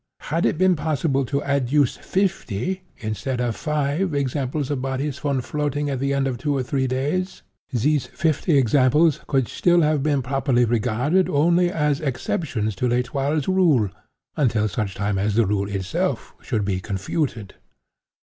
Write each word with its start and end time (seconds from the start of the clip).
Had 0.31 0.47
it 0.47 0.57
been 0.57 0.75
possible 0.75 1.25
to 1.25 1.43
adduce 1.43 1.95
fifty 1.95 2.81
instead 2.97 3.39
of 3.39 3.55
five 3.55 4.15
examples 4.15 4.71
of 4.71 4.81
bodies 4.81 5.19
found 5.19 5.45
floating 5.45 5.91
at 5.91 5.99
the 5.99 6.11
end 6.11 6.25
of 6.27 6.39
two 6.39 6.55
or 6.57 6.63
three 6.63 6.87
days, 6.87 7.43
these 7.71 8.07
fifty 8.07 8.57
examples 8.57 9.19
could 9.27 9.47
still 9.47 9.81
have 9.81 10.01
been 10.01 10.23
properly 10.23 10.65
regarded 10.65 11.29
only 11.29 11.69
as 11.71 12.01
exceptions 12.01 12.73
to 12.77 12.87
L'Etoile's 12.89 13.47
rule, 13.47 13.89
until 14.35 14.67
such 14.67 14.95
time 14.95 15.19
as 15.19 15.35
the 15.35 15.45
rule 15.45 15.69
itself 15.69 16.33
should 16.41 16.65
be 16.65 16.79
confuted. 16.79 17.53